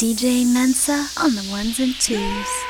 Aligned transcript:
DJ 0.00 0.50
Mensa 0.50 1.06
on 1.22 1.34
the 1.34 1.46
ones 1.52 1.78
and 1.78 1.94
twos. 2.00 2.69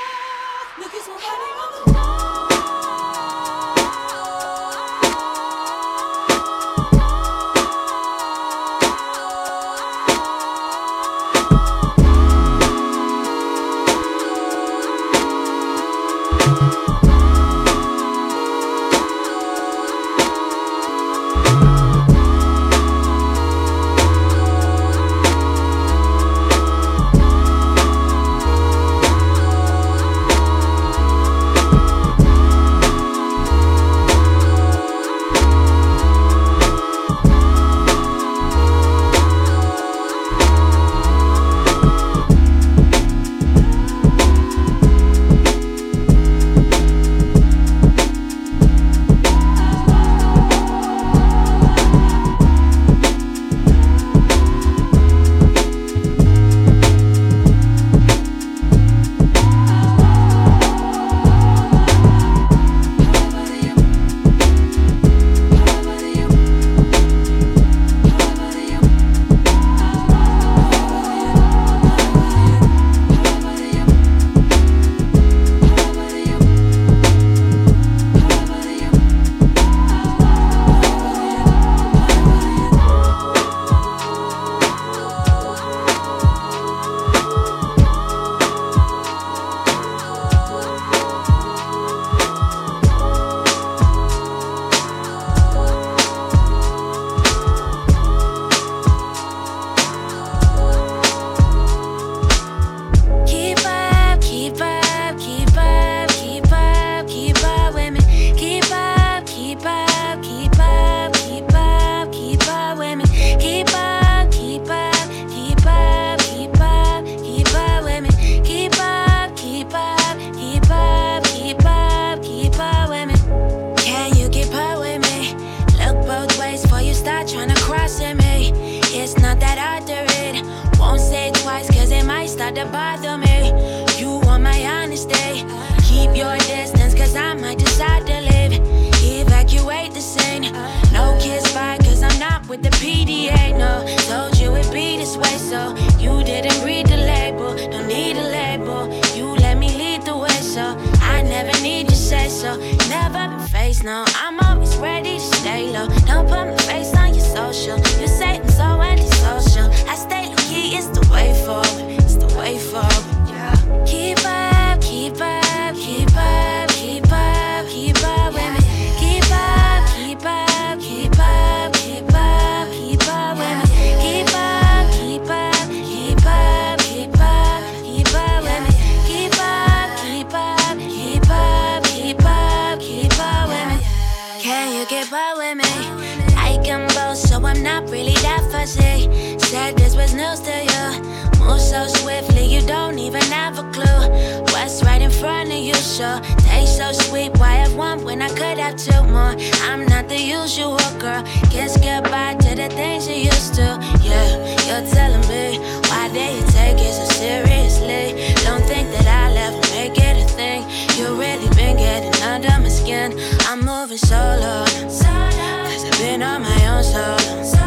special. 195.80 196.20
They 196.44 196.66
so 196.66 196.92
sweet, 196.92 197.30
why 197.38 197.54
have 197.56 197.74
one 197.74 198.04
when 198.04 198.22
I 198.22 198.28
could 198.28 198.58
have 198.58 198.76
two 198.76 199.02
more? 199.04 199.34
I'm 199.68 199.86
not 199.86 200.08
the 200.08 200.20
usual 200.20 200.76
girl. 200.98 201.22
Guess 201.50 201.76
goodbye 201.78 202.36
to 202.40 202.54
the 202.54 202.68
things 202.70 203.08
you 203.08 203.16
used 203.16 203.54
to. 203.54 203.78
Yeah, 204.02 204.28
you're 204.68 204.86
telling 204.90 205.26
me 205.28 205.58
why 205.88 206.08
they 206.08 206.40
take 206.52 206.78
it 206.78 206.92
so 206.92 207.04
seriously. 207.14 208.34
Don't 208.44 208.64
think 208.64 208.90
that 208.92 209.06
I'll 209.06 209.36
ever 209.36 209.60
make 209.74 209.96
it 209.96 210.16
a 210.22 210.28
thing. 210.28 210.62
You 210.98 211.18
really 211.18 211.48
been 211.54 211.76
getting 211.76 212.22
under 212.22 212.50
my 212.60 212.68
skin. 212.68 213.18
I'm 213.48 213.60
moving 213.64 213.98
solo, 213.98 214.64
cause 214.64 215.04
I've 215.04 215.98
been 215.98 216.22
on 216.22 216.42
my 216.42 216.66
own 216.68 216.84
solo. 216.84 217.59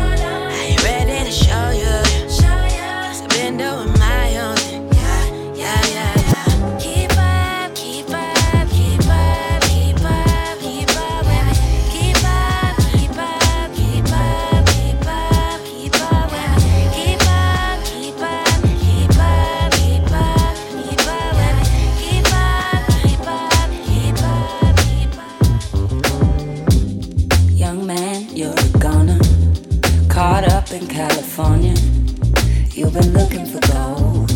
been 32.94 33.12
looking 33.14 33.44
for 33.44 33.60
gold, 33.72 34.28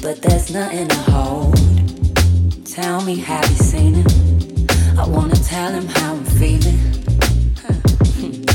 but 0.00 0.22
there's 0.22 0.50
nothing 0.50 0.88
to 0.88 0.96
hold. 1.10 1.54
Tell 2.64 3.02
me, 3.02 3.16
have 3.16 3.44
you 3.50 3.56
seen 3.56 3.94
him? 3.94 4.66
I 4.98 5.06
wanna 5.06 5.36
tell 5.36 5.70
him 5.72 5.86
how 5.86 6.14
I'm 6.14 6.24
feeling. 6.24 6.78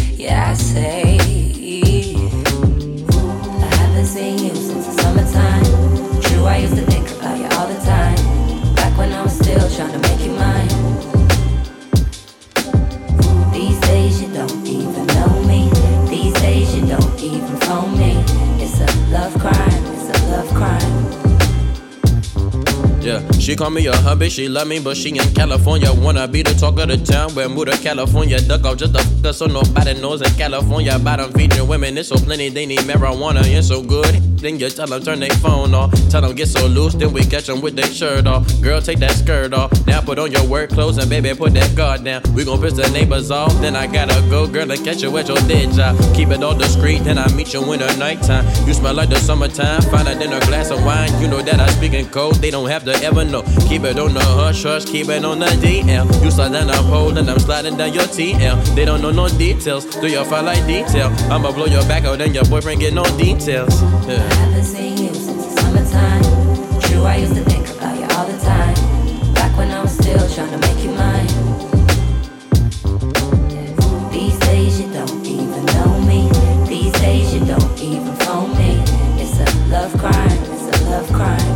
yeah, 0.17 0.49
I 0.49 0.53
say. 0.55 1.22
Yeah. 23.03 23.19
She 23.43 23.57
call 23.57 23.71
me 23.71 23.85
a 23.87 23.93
hubby, 23.93 24.29
she 24.29 24.47
love 24.47 24.69
me, 24.69 24.79
but 24.79 24.95
she 24.95 25.09
in 25.09 25.33
California. 25.33 25.91
Wanna 25.91 26.29
be 26.29 26.43
the 26.43 26.53
talk 26.53 26.79
of 26.79 26.87
the 26.87 26.95
town, 26.95 27.35
where 27.35 27.49
move 27.49 27.65
to 27.65 27.77
California. 27.77 28.39
Duck 28.39 28.63
off 28.63 28.77
just 28.77 28.93
the 28.93 28.99
fucker 28.99 29.33
so 29.33 29.47
nobody 29.47 29.99
knows 29.99 30.21
in 30.21 30.31
California. 30.37 30.97
Bottom 30.97 31.29
feeding 31.33 31.67
women, 31.67 31.97
it's 31.97 32.07
so 32.07 32.15
plenty, 32.15 32.47
they 32.47 32.65
need 32.65 32.79
marijuana. 32.87 33.41
It's 33.43 33.67
so 33.67 33.83
good, 33.83 34.15
then 34.37 34.59
you 34.59 34.69
tell 34.69 34.87
them 34.87 35.03
turn 35.03 35.19
their 35.19 35.29
phone 35.43 35.73
off. 35.73 35.91
Tell 36.09 36.21
them 36.21 36.35
get 36.35 36.47
so 36.47 36.65
loose, 36.67 36.93
then 36.93 37.11
we 37.11 37.25
catch 37.25 37.47
them 37.47 37.59
with 37.59 37.75
their 37.75 37.91
shirt 37.91 38.27
off. 38.27 38.47
Girl, 38.61 38.79
take 38.79 38.99
that 38.99 39.11
skirt 39.11 39.53
off. 39.53 39.71
Now 39.85 39.99
put 39.99 40.19
on 40.19 40.31
your 40.31 40.47
work 40.47 40.69
clothes 40.69 40.97
and 40.97 41.09
baby, 41.09 41.35
put 41.35 41.53
that 41.55 41.75
guard 41.75 42.05
down. 42.05 42.21
We 42.33 42.45
gon' 42.45 42.61
piss 42.61 42.75
the 42.75 42.89
neighbors 42.91 43.29
off, 43.29 43.51
then 43.59 43.75
I 43.75 43.87
gotta 43.87 44.21
go, 44.29 44.47
girl, 44.47 44.67
to 44.67 44.77
catch 44.77 45.01
you 45.01 45.17
at 45.17 45.27
your 45.27 45.43
dead 45.49 45.73
job. 45.73 45.97
Keep 46.15 46.29
it 46.29 46.41
all 46.41 46.55
discreet, 46.55 47.03
then 47.03 47.17
I 47.17 47.27
meet 47.33 47.53
you 47.53 47.73
in 47.73 47.81
the 47.81 47.93
nighttime. 47.97 48.45
You 48.65 48.73
smell 48.73 48.93
like 48.93 49.09
the 49.09 49.17
summertime, 49.17 49.81
find 49.91 50.07
a 50.07 50.17
dinner 50.17 50.39
glass 50.47 50.71
of 50.71 50.81
wine. 50.85 51.11
You 51.21 51.27
know 51.27 51.41
that 51.41 51.59
I 51.59 51.67
speaking 51.71 52.07
code, 52.07 52.35
they 52.35 52.49
don't 52.49 52.69
have 52.69 52.85
to 52.85 52.93
ever 53.03 53.25
know. 53.25 53.32
Keep 53.41 53.83
it 53.83 53.97
on 53.97 54.13
the 54.13 54.19
hush 54.19 54.61
hush, 54.63 54.85
keep 54.85 55.09
it 55.09 55.25
on 55.25 55.39
the 55.39 55.47
DL. 55.47 56.23
You 56.23 56.29
slide 56.29 56.51
down 56.51 56.67
the 56.67 56.73
pole 56.73 57.17
and 57.17 57.27
I'm 57.29 57.39
sliding 57.39 57.77
down 57.77 57.93
your 57.93 58.03
TL. 58.03 58.75
They 58.75 58.85
don't 58.85 59.01
know 59.01 59.11
no 59.11 59.27
details. 59.27 59.85
Do 59.85 60.07
your 60.07 60.23
file 60.25 60.43
like 60.43 60.65
detail? 60.67 61.07
I'ma 61.31 61.51
blow 61.51 61.65
your 61.65 61.83
back 61.83 62.03
out, 62.03 62.19
then 62.19 62.33
your 62.33 62.45
boyfriend 62.45 62.81
get 62.81 62.93
no 62.93 63.03
details. 63.17 63.81
Yeah. 64.07 64.17
I 64.17 64.33
haven't 64.35 64.63
seen 64.63 64.97
you 64.97 65.13
since 65.13 65.59
summertime. 65.59 66.21
True, 66.81 67.03
I 67.03 67.17
used 67.17 67.35
to 67.35 67.43
think 67.43 67.67
about 67.69 67.97
you 67.97 68.05
all 68.15 68.27
the 68.27 68.37
time. 68.37 68.75
Back 69.33 69.57
when 69.57 69.71
I 69.71 69.81
was 69.81 69.93
still 69.93 70.29
trying 70.35 70.51
to 70.51 70.59
make 70.67 70.83
you 70.83 70.91
mine. 70.91 71.27
These 74.11 74.37
days 74.39 74.79
you 74.79 74.93
don't 74.93 75.25
even 75.25 75.65
know 75.65 75.99
me. 76.01 76.29
These 76.67 76.93
days 77.01 77.33
you 77.33 77.43
don't 77.45 77.81
even 77.81 78.13
me. 78.57 78.81
It's 79.21 79.39
a 79.39 79.69
love 79.69 79.97
crime. 79.97 80.39
It's 80.53 80.81
a 80.81 80.89
love 80.89 81.07
crime. 81.13 81.52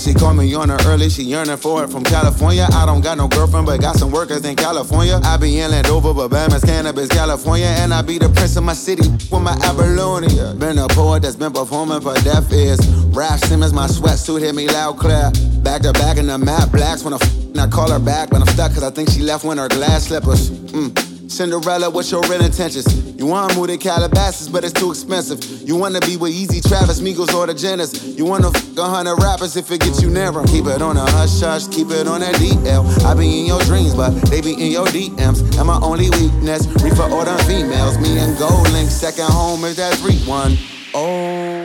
She 0.00 0.14
called 0.14 0.38
me 0.38 0.54
on 0.54 0.70
her 0.70 0.78
early, 0.86 1.10
she 1.10 1.22
yearning 1.24 1.58
for 1.58 1.84
it 1.84 1.90
from 1.90 2.04
California. 2.04 2.66
I 2.72 2.86
don't 2.86 3.02
got 3.02 3.18
no 3.18 3.28
girlfriend, 3.28 3.66
but 3.66 3.82
got 3.82 3.96
some 3.96 4.10
workers 4.10 4.42
in 4.46 4.56
California. 4.56 5.20
I 5.22 5.36
be 5.36 5.60
in 5.60 5.70
Landover, 5.70 6.14
but 6.14 6.30
Bama's 6.30 6.64
cannabis, 6.64 7.10
California. 7.10 7.66
And 7.66 7.92
I 7.92 8.00
be 8.00 8.16
the 8.16 8.30
prince 8.30 8.56
of 8.56 8.64
my 8.64 8.72
city 8.72 9.06
with 9.10 9.42
my 9.42 9.52
Abalonia. 9.56 10.58
Been 10.58 10.78
a 10.78 10.88
poet 10.88 11.20
that's 11.20 11.36
been 11.36 11.52
performing 11.52 12.00
for 12.00 12.14
deaf 12.22 12.50
ears. 12.50 12.80
Raf 13.12 13.40
Simons, 13.40 13.74
my 13.74 13.86
sweatsuit 13.88 14.40
hit 14.40 14.54
me 14.54 14.68
loud 14.68 14.96
clear. 14.96 15.30
Back 15.62 15.82
to 15.82 15.92
back 15.92 16.16
in 16.16 16.28
the 16.28 16.38
matte 16.38 16.72
blacks 16.72 17.04
when 17.04 17.12
I 17.12 17.66
call 17.66 17.90
her 17.90 17.98
back, 17.98 18.30
but 18.30 18.40
I'm 18.40 18.46
stuck 18.46 18.72
cause 18.72 18.82
I 18.82 18.90
think 18.90 19.10
she 19.10 19.20
left 19.20 19.44
when 19.44 19.58
her 19.58 19.68
glass 19.68 20.06
slippers. 20.06 20.50
Mm. 20.50 21.30
Cinderella, 21.30 21.90
what's 21.90 22.10
your 22.10 22.22
real 22.22 22.42
intentions? 22.42 23.09
You 23.20 23.26
wanna 23.26 23.54
move 23.54 23.68
to 23.68 23.76
Calabasas, 23.76 24.48
but 24.48 24.64
it's 24.64 24.72
too 24.72 24.90
expensive. 24.90 25.44
You 25.68 25.76
wanna 25.76 26.00
be 26.00 26.16
with 26.16 26.32
Easy 26.32 26.62
Travis, 26.62 27.02
Migos, 27.02 27.34
or 27.34 27.46
the 27.46 27.52
Jenners. 27.52 28.16
You 28.16 28.24
wanna 28.24 28.48
f 28.48 28.78
a 28.78 28.82
hundred 28.82 29.16
rappers 29.16 29.58
if 29.58 29.70
it 29.70 29.82
gets 29.82 30.00
you 30.00 30.08
nearer. 30.08 30.42
Keep 30.44 30.64
it 30.68 30.80
on 30.80 30.96
a 30.96 31.04
hush 31.04 31.38
hush, 31.40 31.68
keep 31.68 31.90
it 31.90 32.08
on 32.08 32.20
that 32.20 32.34
DL. 32.36 32.82
I 33.04 33.12
be 33.12 33.40
in 33.40 33.44
your 33.44 33.60
dreams, 33.64 33.94
but 33.94 34.12
they 34.30 34.40
be 34.40 34.54
in 34.54 34.72
your 34.72 34.86
DMs. 34.86 35.42
And 35.58 35.66
my 35.66 35.78
only 35.82 36.08
weakness, 36.08 36.66
reefer 36.82 37.12
or 37.12 37.26
them 37.26 37.36
females. 37.40 37.98
Me 37.98 38.16
and 38.16 38.38
GoldLink, 38.38 38.88
second 38.88 39.28
home 39.28 39.66
is 39.66 39.76
that 39.76 39.92
3 39.96 40.16
1. 40.24 40.56
Oh. 40.94 41.59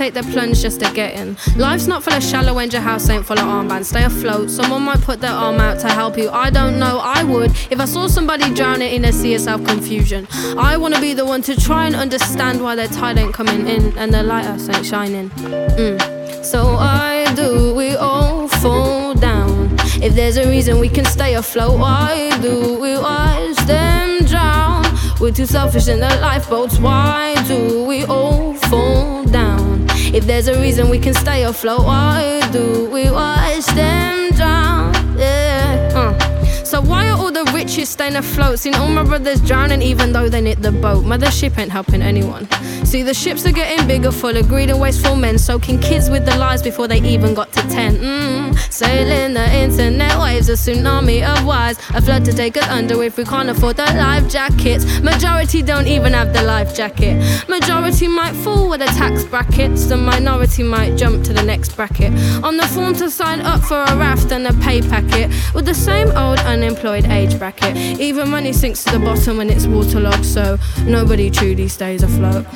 Take 0.00 0.14
the 0.14 0.22
plunge 0.32 0.62
just 0.62 0.80
to 0.80 0.90
get 0.94 1.14
in. 1.14 1.36
Life's 1.56 1.86
not 1.86 2.02
full 2.02 2.14
of 2.14 2.22
shallow 2.22 2.56
end, 2.58 2.72
your 2.72 2.80
house 2.80 3.10
ain't 3.10 3.26
full 3.26 3.38
of 3.38 3.44
armbands. 3.44 3.84
Stay 3.84 4.04
afloat, 4.04 4.48
someone 4.48 4.82
might 4.82 5.02
put 5.02 5.20
their 5.20 5.36
arm 5.46 5.60
out 5.60 5.78
to 5.80 5.88
help 5.88 6.16
you. 6.16 6.30
I 6.30 6.48
don't 6.48 6.78
know, 6.78 7.00
I 7.02 7.22
would. 7.22 7.50
If 7.70 7.80
I 7.80 7.84
saw 7.84 8.06
somebody 8.06 8.48
drowning 8.54 8.90
in 8.94 9.04
a 9.04 9.12
sea 9.12 9.34
of 9.34 9.42
self 9.42 9.62
confusion, 9.62 10.26
I 10.56 10.78
wanna 10.78 11.00
be 11.02 11.12
the 11.12 11.26
one 11.26 11.42
to 11.42 11.54
try 11.54 11.84
and 11.86 11.94
understand 11.94 12.62
why 12.62 12.76
their 12.76 12.88
tide 12.88 13.18
ain't 13.18 13.34
coming 13.34 13.66
in 13.66 13.98
and 13.98 14.14
their 14.14 14.22
lighthouse 14.22 14.70
ain't 14.70 14.86
shining. 14.86 15.28
Mm. 15.28 15.98
So 16.42 16.60
I 16.78 17.30
do, 17.34 17.74
we 17.74 17.94
all 17.96 18.48
fall 18.48 19.12
down. 19.12 19.76
If 20.06 20.14
there's 20.14 20.38
a 20.38 20.48
reason 20.48 20.78
we 20.78 20.88
can 20.88 21.04
stay 21.04 21.34
afloat, 21.34 21.78
why 21.78 22.30
do 22.40 22.80
we 22.80 22.94
watch 22.96 23.56
them 23.66 24.24
drown? 24.24 24.86
We're 25.20 25.32
too 25.32 25.44
selfish 25.44 25.88
in 25.88 26.00
the 26.00 26.08
lifeboats. 26.22 26.78
Why 26.78 27.34
do 27.46 27.84
we 27.84 28.04
all 28.06 28.54
fall 28.54 29.24
down? 29.24 29.79
If 30.12 30.26
there's 30.26 30.48
a 30.48 30.60
reason 30.60 30.88
we 30.88 30.98
can 30.98 31.14
stay 31.14 31.44
afloat, 31.44 31.84
why 31.84 32.40
do 32.50 32.90
we 32.90 33.10
watch 33.10 33.64
them 33.66 34.30
drown? 34.32 34.92
Yeah. 35.16 35.92
Uh. 35.94 36.64
So 36.64 36.80
why 36.80 37.08
are 37.10 37.16
all 37.16 37.29
richest 37.60 37.92
staying 37.92 38.16
afloat? 38.16 38.58
Seen 38.58 38.74
all 38.74 38.88
my 38.88 39.04
brothers 39.04 39.38
drowning 39.42 39.82
even 39.82 40.12
though 40.12 40.28
they 40.30 40.40
knit 40.40 40.62
the 40.62 40.72
boat. 40.72 41.04
Mothership 41.04 41.58
ain't 41.58 41.70
helping 41.70 42.00
anyone. 42.00 42.48
See 42.86 43.02
the 43.02 43.12
ships 43.12 43.44
are 43.44 43.52
getting 43.52 43.86
bigger, 43.86 44.10
full 44.10 44.34
of 44.34 44.48
greed 44.48 44.70
and 44.70 44.80
wasteful 44.80 45.14
men, 45.14 45.36
soaking 45.38 45.78
kids 45.80 46.08
with 46.08 46.24
the 46.24 46.34
lies 46.38 46.62
before 46.62 46.88
they 46.88 47.00
even 47.02 47.34
got 47.34 47.52
to 47.52 47.62
ten. 47.68 47.96
Mm. 47.96 48.72
Sailing 48.72 49.34
the 49.34 49.46
internet 49.54 50.18
waves, 50.18 50.48
a 50.48 50.52
tsunami 50.52 51.18
of 51.22 51.44
wise, 51.44 51.76
a 51.94 52.00
flood 52.00 52.24
to 52.24 52.32
take 52.32 52.56
us 52.56 52.66
under 52.68 53.02
if 53.02 53.18
we 53.18 53.24
can't 53.24 53.50
afford 53.50 53.76
the 53.76 53.84
life 53.84 54.26
jackets. 54.30 54.84
Majority 55.00 55.62
don't 55.62 55.86
even 55.86 56.14
have 56.14 56.32
the 56.32 56.42
life 56.42 56.74
jacket. 56.74 57.14
Majority 57.48 58.08
might 58.08 58.34
fall 58.36 58.70
with 58.70 58.80
the 58.80 58.86
tax 58.86 59.24
brackets. 59.24 59.84
The 59.84 59.98
minority 59.98 60.62
might 60.62 60.96
jump 60.96 61.24
to 61.24 61.34
the 61.34 61.42
next 61.42 61.76
bracket. 61.76 62.12
On 62.42 62.56
the 62.56 62.66
form 62.68 62.94
to 62.94 63.10
sign 63.10 63.42
up 63.42 63.60
for 63.60 63.82
a 63.82 63.96
raft 63.96 64.32
and 64.32 64.46
a 64.46 64.54
pay 64.64 64.80
packet 64.80 65.30
with 65.54 65.66
the 65.66 65.74
same 65.74 66.08
old 66.16 66.38
unemployed 66.40 67.04
age 67.04 67.38
bracket. 67.38 67.49
Even 67.98 68.30
money 68.30 68.52
sinks 68.52 68.84
to 68.84 68.92
the 68.92 68.98
bottom 68.98 69.36
when 69.38 69.50
it's 69.50 69.66
waterlogged, 69.66 70.24
so 70.24 70.58
nobody 70.84 71.30
truly 71.30 71.68
stays 71.68 72.02
afloat. 72.02 72.46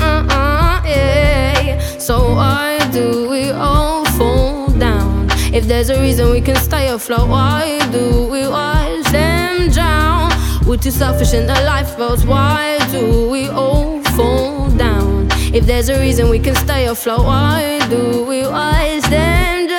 Uh-uh, 0.00 0.82
yeah. 0.84 1.78
So 1.98 2.34
why 2.34 2.78
do 2.92 3.28
we 3.28 3.50
all 3.50 4.04
fall 4.18 4.68
down? 4.68 5.28
If 5.52 5.66
there's 5.66 5.90
a 5.90 6.00
reason 6.00 6.30
we 6.30 6.40
can 6.40 6.56
stay 6.56 6.88
afloat, 6.88 7.28
why 7.28 7.78
do 7.90 8.28
we 8.30 8.46
watch 8.46 9.04
them 9.12 9.70
drown? 9.70 10.30
We're 10.66 10.76
too 10.76 10.90
selfish 10.90 11.32
in 11.34 11.46
the 11.46 11.54
lifeboats. 11.64 12.24
Why 12.24 12.78
do 12.92 13.28
we 13.30 13.48
all 13.48 14.02
fall 14.16 14.68
down? 14.70 15.28
If 15.54 15.64
there's 15.66 15.88
a 15.88 15.98
reason 15.98 16.28
we 16.28 16.38
can 16.38 16.54
stay 16.54 16.86
afloat, 16.86 17.24
why 17.24 17.80
do 17.88 18.24
we 18.24 18.42
watch 18.42 19.02
them 19.08 19.66
drown? 19.66 19.77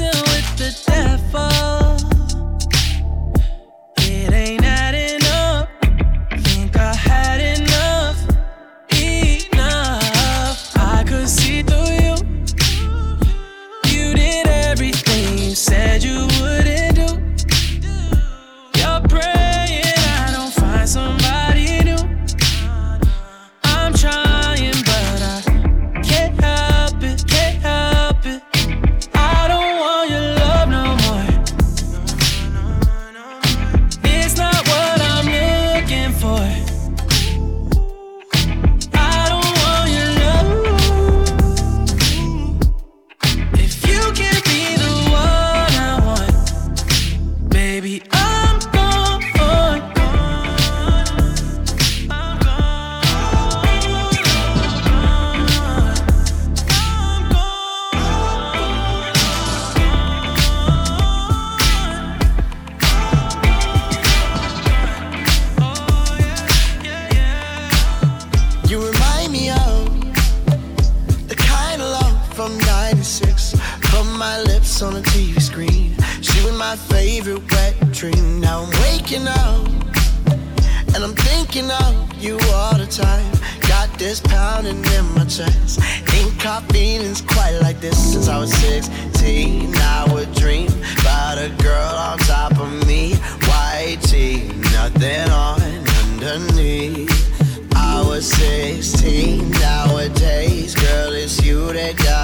My 0.00 0.10
favorite 0.10 0.48
wet 0.58 0.84
dream. 0.86 1.21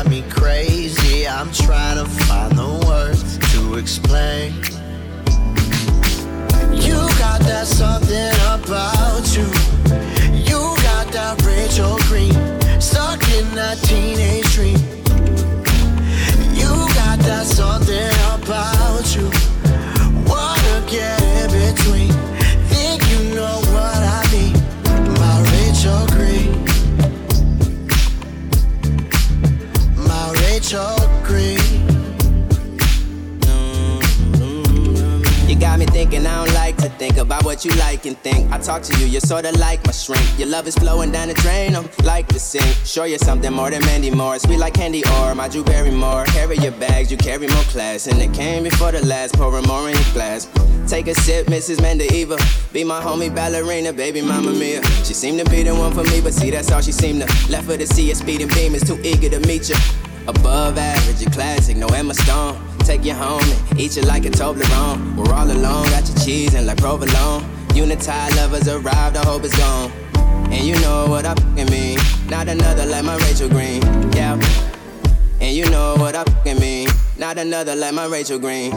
Got 0.02 0.10
me 0.10 0.22
crazy. 0.30 1.26
I'm 1.26 1.50
trying 1.50 1.96
to 1.96 2.04
find 2.04 2.52
the 2.52 2.86
words 2.86 3.36
to 3.52 3.74
explain. 3.74 4.52
You 6.72 6.98
got 7.18 7.40
that 7.50 7.66
something 7.66 8.30
about 8.54 9.26
you. 9.34 9.48
You 10.48 10.76
got 10.86 11.10
that 11.12 11.42
Rachel 11.42 11.98
Green. 12.06 12.32
Stuck 12.80 13.22
in 13.38 13.46
that 13.56 13.78
teenage 13.88 14.48
dream. 14.54 14.78
You 16.54 16.70
got 16.94 17.18
that 17.26 17.46
something 17.46 18.12
about 18.34 19.16
you. 19.16 19.26
Wanna 20.30 20.86
get 20.88 21.17
thinking 35.98 36.24
I 36.28 36.44
don't 36.44 36.54
like 36.54 36.76
to 36.76 36.88
think 36.90 37.16
about 37.16 37.44
what 37.44 37.64
you 37.64 37.72
like 37.72 38.06
and 38.06 38.16
think. 38.18 38.52
I 38.52 38.58
talk 38.58 38.82
to 38.82 38.96
you, 39.00 39.06
you're 39.06 39.20
sorta 39.20 39.50
like 39.58 39.84
my 39.84 39.90
shrink. 39.90 40.38
Your 40.38 40.46
love 40.46 40.68
is 40.68 40.76
flowing 40.76 41.10
down 41.10 41.26
the 41.26 41.34
drain, 41.34 41.74
I'm 41.74 41.88
like 42.04 42.28
to 42.28 42.38
sing. 42.38 42.72
Sure, 42.84 43.08
you're 43.08 43.18
something 43.18 43.52
more 43.52 43.68
than 43.68 43.84
Mandy 43.84 44.12
Moore. 44.12 44.38
Sweet 44.38 44.58
like 44.58 44.74
candy 44.74 45.02
or 45.16 45.34
my 45.34 45.48
Drew 45.48 45.64
Barrymore. 45.64 46.24
Carry 46.26 46.56
your 46.58 46.70
bags, 46.70 47.10
you 47.10 47.16
carry 47.16 47.48
more 47.48 47.66
class. 47.74 48.06
And 48.06 48.22
it 48.22 48.32
came 48.32 48.62
before 48.62 48.92
the 48.92 49.04
last, 49.06 49.34
pouring 49.34 49.66
more 49.66 49.88
in 49.88 49.96
your 49.96 50.12
glass. 50.12 50.48
Take 50.86 51.08
a 51.08 51.14
sip, 51.16 51.48
Mrs. 51.48 51.78
Mendeiva. 51.78 52.38
Be 52.72 52.84
my 52.84 53.02
homie 53.02 53.34
ballerina, 53.34 53.92
baby 53.92 54.22
mama 54.22 54.52
mia. 54.52 54.84
She 55.02 55.14
seemed 55.14 55.40
to 55.40 55.50
be 55.50 55.64
the 55.64 55.74
one 55.74 55.92
for 55.92 56.04
me, 56.04 56.20
but 56.20 56.32
see, 56.32 56.50
that's 56.50 56.70
all 56.70 56.80
she 56.80 56.92
seemed 56.92 57.22
to. 57.22 57.50
Left 57.50 57.66
her 57.66 57.76
to 57.76 57.86
see 57.88 58.12
a 58.12 58.14
speeding 58.14 58.50
beam, 58.50 58.76
is 58.76 58.84
too 58.84 59.00
eager 59.02 59.30
to 59.30 59.40
meet 59.48 59.68
you. 59.68 59.74
Above 60.28 60.78
average, 60.78 61.26
a 61.26 61.30
classic, 61.30 61.76
no 61.76 61.88
Emma 61.88 62.14
Stone. 62.14 62.67
Take 62.88 63.04
you 63.04 63.12
home 63.12 63.42
and 63.68 63.78
eat 63.78 63.96
you 63.96 64.02
like 64.04 64.24
a 64.24 64.30
Toblerone. 64.30 65.14
We're 65.14 65.34
all 65.34 65.50
alone, 65.50 65.84
got 65.90 66.08
your 66.08 66.16
cheese 66.24 66.54
and 66.54 66.66
like 66.66 66.78
provolone. 66.78 67.42
Unitide 67.74 68.34
lovers 68.34 68.66
arrived, 68.66 69.14
I 69.14 69.26
hope 69.26 69.44
it's 69.44 69.54
gone. 69.58 69.92
And 70.50 70.64
you 70.64 70.74
know 70.76 71.04
what 71.06 71.26
I 71.26 71.34
fucking 71.34 71.70
mean. 71.70 71.98
Not 72.30 72.48
another 72.48 72.86
like 72.86 73.04
my 73.04 73.16
Rachel 73.16 73.50
Green, 73.50 73.82
yeah. 74.12 74.40
And 75.38 75.54
you 75.54 75.68
know 75.68 75.96
what 75.96 76.16
I 76.16 76.24
fucking 76.24 76.60
mean. 76.60 76.88
Not 77.18 77.36
another 77.36 77.76
like 77.76 77.92
my 77.92 78.06
Rachel 78.06 78.38
Green. 78.38 78.72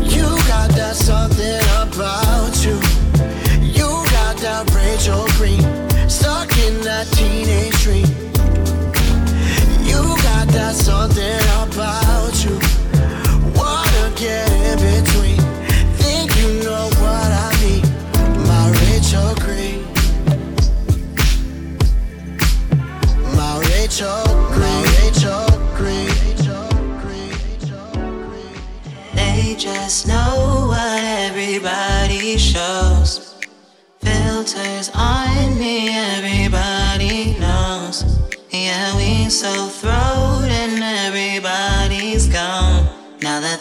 You 0.00 0.24
got 0.48 0.70
that 0.70 0.94
something 0.96 1.60
about 1.76 2.56
you. 2.64 2.76
You 3.60 3.88
got 4.16 4.38
that 4.38 4.64
Rachel 4.74 5.26
Green. 5.36 5.60
Stuck 6.08 6.50
in 6.56 6.80
that 6.80 7.06
teenage 7.12 7.82
dream. 7.82 8.22
Something 10.72 11.38
about 11.60 12.44
you. 12.44 12.58
Wanna 13.54 14.12
get 14.16 14.50
in 14.50 14.78
between. 14.78 15.40
Think 15.98 16.34
you 16.40 16.64
know 16.64 16.88
what 17.02 17.30
I 17.30 17.50
mean. 17.62 17.84
My 18.48 18.70
Rachel 18.80 19.34
Green. 19.44 19.84
My 23.36 23.58
Rachel 23.68 24.24
Green. 24.54 24.84
Rachel 24.96 25.46
Green. 25.76 26.10
They 29.14 29.54
just 29.58 30.08
know 30.08 30.66
what 30.68 31.04
everybody 31.04 32.38
shows. 32.38 33.34
Filters 34.00 34.90
on 34.94 35.58
me, 35.58 35.90
everybody 35.90 37.36
knows. 37.38 38.04
Yeah, 38.50 38.96
we 38.96 39.28
so 39.28 39.68
throwed 39.68 40.21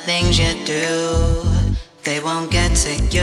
things 0.06 0.40
you 0.40 0.54
do, 0.66 1.44
they 2.04 2.20
won't 2.20 2.50
get 2.50 2.76
to 2.76 2.94
you. 3.16 3.22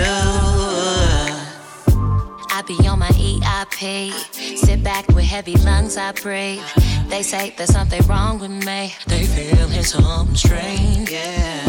I 2.51 2.62
be 2.67 2.75
on 2.87 3.01
my 3.01 3.09
EIP. 3.09 4.12
Sit 4.57 4.83
back 4.83 5.07
with 5.09 5.25
heavy 5.25 5.57
lungs, 5.57 5.97
I 5.97 6.12
breathe. 6.12 6.62
They 7.09 7.23
say 7.23 7.55
there's 7.57 7.73
something 7.73 8.03
wrong 8.07 8.38
with 8.38 8.51
me. 8.51 8.95
They 9.07 9.25
feel 9.25 9.69
it's 9.73 9.91
something 9.91 10.37
strange. 10.37 11.11
Yeah. 11.11 11.69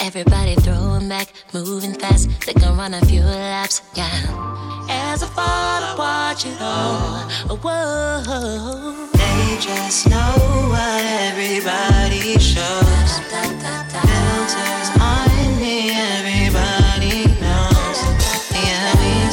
Everybody 0.00 0.54
throwing 0.56 1.08
back, 1.08 1.32
moving 1.52 1.94
fast. 1.94 2.28
They 2.46 2.52
can 2.52 2.76
run 2.76 2.94
a 2.94 3.04
few 3.06 3.22
laps, 3.22 3.82
yeah. 3.94 4.86
As 4.88 5.22
I 5.22 5.26
fall, 5.26 5.44
I 5.46 5.94
watch 5.98 6.46
it 6.46 6.60
all. 6.60 7.56
Whoa. 7.56 9.08
They 9.12 9.58
just 9.60 10.08
know 10.08 10.34
what 10.70 11.04
everybody 11.04 12.38
shows. 12.38 12.96
Filters 13.30 13.95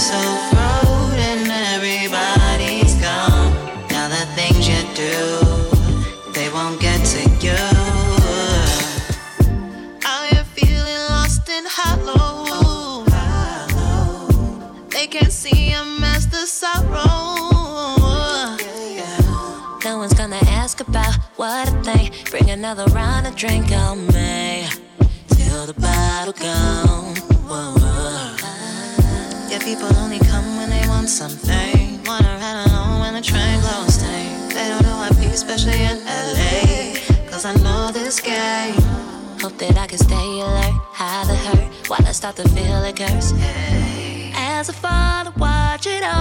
so 0.03 0.19
throwed 0.51 1.17
and 1.17 1.49
everybody's 1.71 2.93
gone. 2.95 3.53
Now 3.87 4.09
the 4.09 4.25
things 4.35 4.67
you 4.67 4.81
do, 5.03 5.15
they 6.33 6.49
won't 6.49 6.81
get 6.81 6.99
to 7.13 7.21
you. 7.45 7.63
Out 10.03 10.25
here 10.29 10.43
feeling 10.55 11.03
lost 11.09 11.49
and 11.49 11.65
hollow. 11.69 13.05
They 14.89 15.07
can't 15.07 15.31
see 15.31 15.73
I'm 15.73 16.01
master 16.01 16.45
sorrow. 16.47 17.07
No 19.85 19.97
one's 19.99 20.13
gonna 20.13 20.43
ask 20.61 20.81
about 20.81 21.15
what 21.37 21.69
I 21.69 21.81
think. 21.81 22.29
Bring 22.29 22.49
another 22.49 22.85
round 22.87 23.25
of 23.25 23.37
drink 23.37 23.71
on 23.71 24.05
me. 24.07 24.67
Till 25.29 25.65
the 25.65 25.73
bottle 25.79 26.33
gone. 26.33 27.82
People 29.63 29.95
only 29.95 30.19
come 30.19 30.57
when 30.57 30.69
they 30.69 30.85
want 30.89 31.07
something. 31.07 32.03
Wanna 32.03 32.37
ride 32.41 32.65
alone 32.67 32.99
when 32.99 33.13
the 33.13 33.21
train 33.21 33.61
goes 33.61 33.95
down. 33.95 34.49
They 34.49 34.67
don't 34.67 34.83
know 34.83 34.97
I 34.97 35.09
be, 35.17 35.27
especially 35.27 35.81
in 35.81 36.03
LA. 36.03 36.99
Cause 37.31 37.45
I 37.45 37.53
know 37.63 37.89
this 37.89 38.19
game. 38.19 38.75
Hope 39.39 39.57
that 39.59 39.77
I 39.77 39.87
can 39.87 39.99
stay 39.99 40.15
alert, 40.41 40.73
hide 40.91 41.27
the 41.27 41.35
hurt 41.35 41.89
while 41.89 42.05
I 42.05 42.11
start 42.11 42.35
to 42.37 42.49
feel 42.49 42.81
the 42.81 42.91
curse. 42.91 43.31
As 44.35 44.69
fall, 44.69 44.91
I 44.91 45.31
watch 45.37 45.87
it 45.87 46.03
all. 46.03 46.12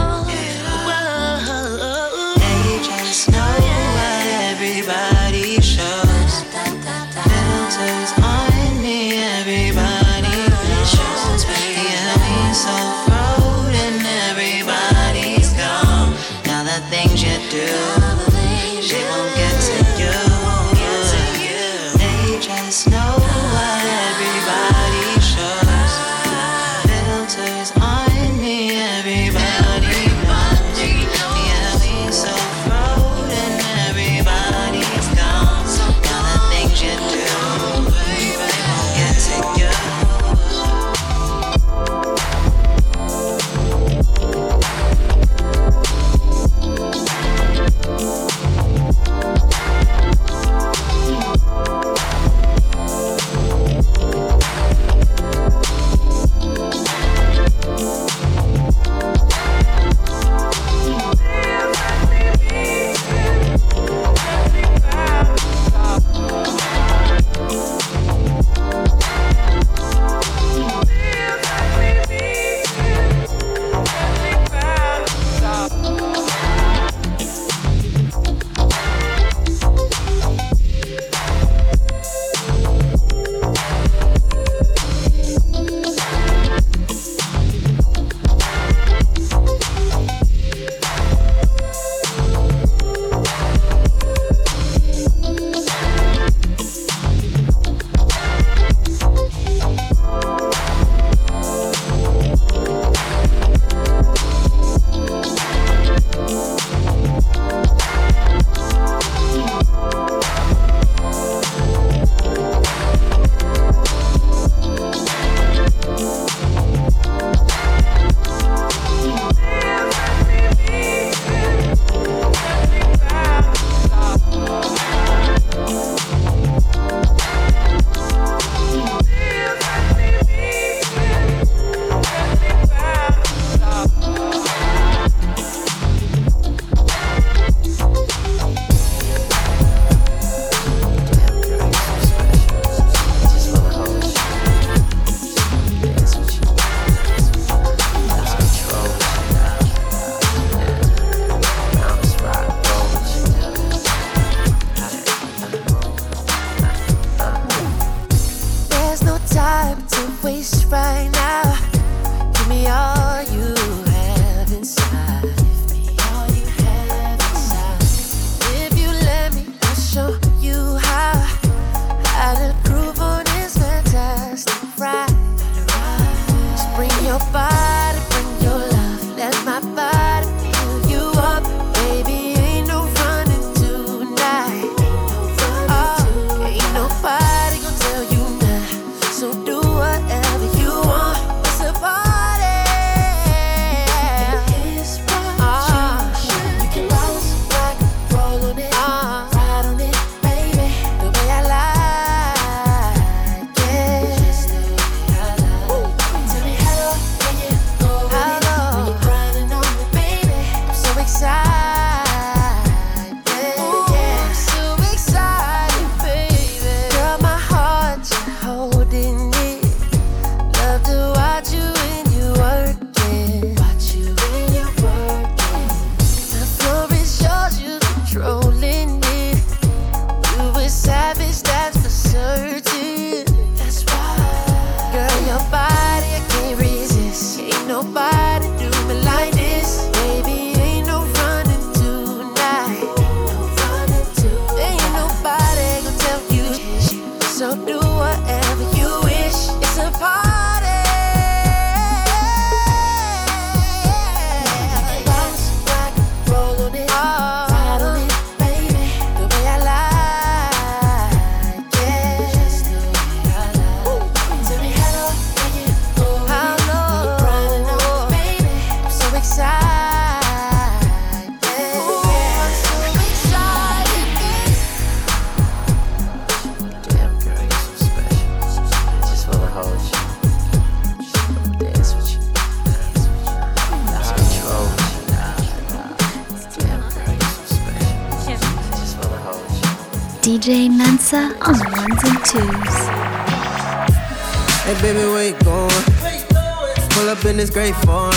straight 297.62 297.84
for. 297.84 298.10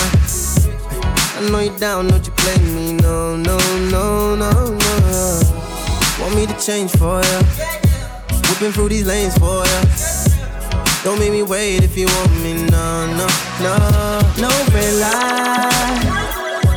I 1.38 1.48
know 1.50 1.60
you 1.60 1.78
down, 1.78 2.08
don't 2.08 2.26
you 2.26 2.32
play 2.32 2.58
me? 2.58 2.94
No, 2.94 3.36
no, 3.36 3.56
no, 3.90 4.34
no, 4.34 4.50
no. 4.50 5.40
Want 6.20 6.34
me 6.34 6.46
to 6.46 6.56
change 6.58 6.90
for 6.92 7.22
ya? 7.22 7.38
Whipping 8.48 8.72
through 8.72 8.88
these 8.88 9.06
lanes 9.06 9.38
for 9.38 9.62
ya. 9.64 9.80
Don't 11.04 11.20
make 11.20 11.30
me 11.30 11.42
wait 11.42 11.84
if 11.84 11.96
you 11.96 12.06
want 12.06 12.32
me. 12.42 12.54
No, 12.70 13.06
no, 13.18 13.26
no, 13.62 13.74
no 14.42 14.50
red 14.74 14.94
light. 15.04 16.02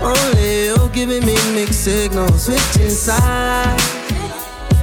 Only 0.03 0.65
you 0.65 0.89
giving 0.93 1.25
me 1.25 1.36
mixed 1.55 1.84
signals, 1.84 2.45
switching 2.45 2.91
sides. 2.91 3.84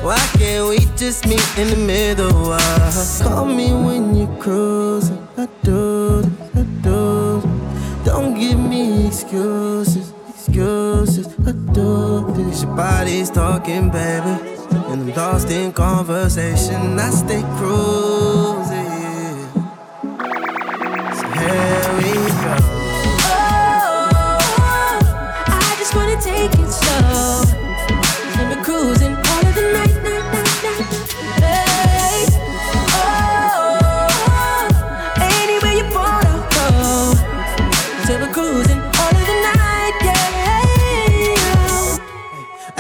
Why 0.03 0.19
can't 0.39 0.69
we 0.69 0.79
just 0.97 1.27
meet 1.27 1.47
in 1.59 1.69
the 1.69 1.77
middle? 1.77 2.53
Uh, 2.53 3.07
call 3.23 3.45
me 3.45 3.73
when 3.73 4.17
you're 4.17 4.37
cruising. 4.43 5.29
I 5.37 5.47
do, 5.63 6.25
I 6.55 6.63
do 6.83 6.96
give 8.39 8.59
me 8.59 9.07
excuses, 9.07 10.13
excuses. 10.29 11.27
I 11.47 11.53
do. 11.73 12.27
Your 12.37 12.77
body's 12.77 13.31
talking, 13.31 13.91
baby. 13.91 14.35
And 14.71 15.03
I'm 15.03 15.15
lost 15.15 15.51
in 15.51 15.73
conversation. 15.73 16.99
I 16.99 17.11
stay 17.11 17.43
cruising. 17.57 18.87
So 21.19 21.27
here 21.39 21.89
we 21.99 22.71
go. 22.71 22.76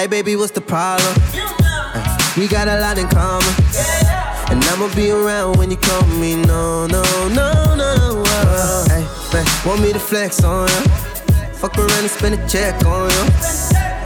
Hey, 0.06 0.22
baby, 0.22 0.36
what's 0.36 0.52
the 0.52 0.60
problem? 0.60 1.20
Uh, 1.34 2.32
we 2.38 2.46
got 2.46 2.68
a 2.68 2.78
lot 2.78 2.96
in 2.96 3.08
common. 3.08 3.52
And 4.52 4.62
I'ma 4.62 4.94
be 4.94 5.10
around 5.10 5.58
when 5.58 5.68
you 5.68 5.76
call 5.76 6.06
me. 6.06 6.36
No, 6.36 6.86
no, 6.86 7.02
no, 7.34 7.74
no. 7.74 8.22
Uh, 8.24 8.88
hey, 8.88 9.04
man, 9.34 9.44
want 9.66 9.82
me 9.82 9.92
to 9.92 9.98
flex 9.98 10.44
on 10.44 10.68
you? 10.68 10.90
Fuck 11.54 11.76
around 11.76 11.90
and 11.90 12.08
spend 12.08 12.36
a 12.36 12.48
check 12.48 12.86
on 12.86 13.10
you. 13.10 13.24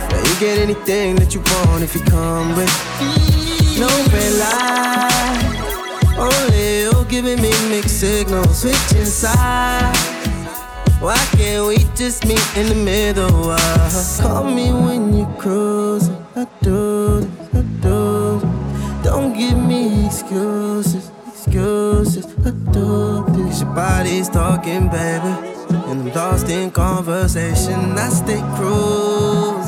Now 0.09 0.23
you 0.25 0.41
get 0.41 0.57
anything 0.57 1.17
that 1.17 1.35
you 1.35 1.43
want 1.43 1.83
if 1.83 1.95
you 1.95 2.01
come 2.01 2.57
with 2.57 2.73
no 3.79 3.89
red 4.09 4.33
light. 4.41 6.17
Only 6.17 6.81
you 6.81 7.05
giving 7.11 7.43
me 7.43 7.53
mixed 7.69 8.01
signals, 8.01 8.63
switching 8.63 9.05
sides. 9.05 10.20
Why 11.01 11.17
can't 11.33 11.67
we 11.67 11.79
just 11.97 12.27
meet 12.27 12.45
in 12.59 12.67
the 12.69 12.75
middle? 12.75 13.51
Uh, 13.51 13.91
call 14.21 14.45
me 14.45 14.71
when 14.71 15.17
you're 15.17 15.35
cruising. 15.39 16.15
I 16.37 16.47
do 16.61 17.21
this, 17.21 17.55
I 17.55 17.63
do 17.81 18.39
this. 18.41 19.05
Don't 19.05 19.33
give 19.33 19.57
me 19.57 20.05
excuses, 20.05 21.11
excuses. 21.27 22.27
I 22.45 22.51
do 22.71 23.25
this. 23.29 23.47
Cause 23.47 23.63
your 23.63 23.75
body's 23.75 24.29
talking, 24.29 24.91
baby. 24.91 25.33
And 25.89 26.03
I'm 26.03 26.13
lost 26.13 26.51
in 26.51 26.71
conversation. 26.71 27.97
I 27.97 28.09
stay 28.11 28.43
cruel. 28.57 29.60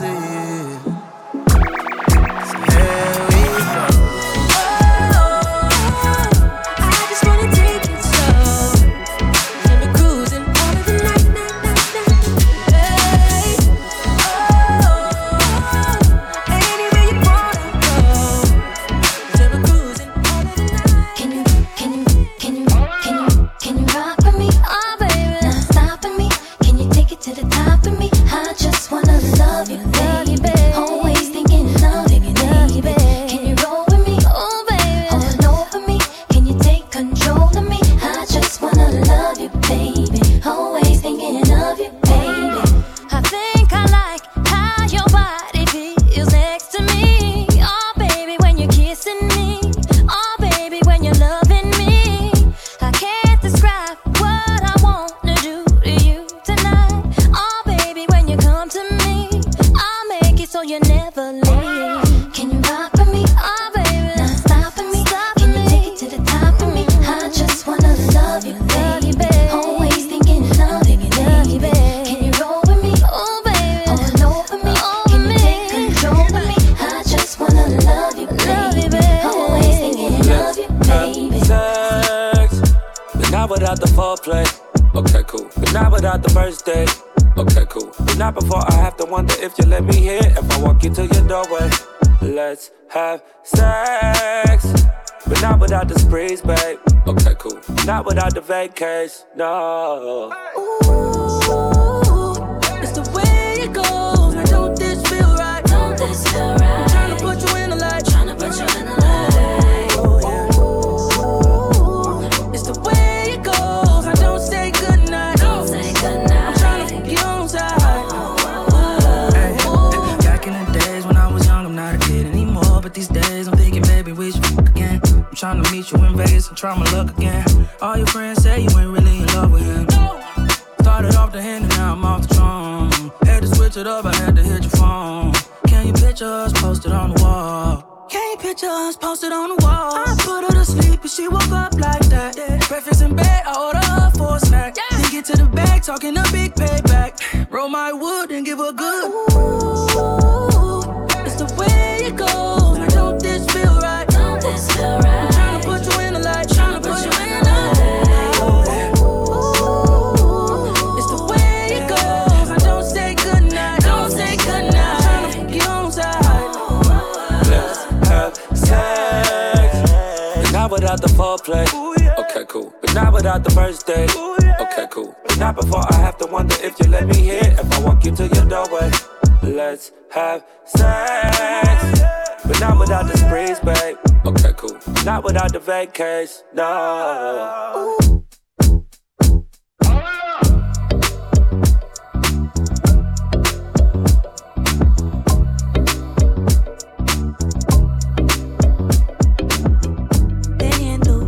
Teniendo 200.58 201.20